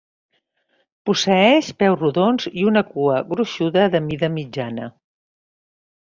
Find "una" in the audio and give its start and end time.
2.71-2.83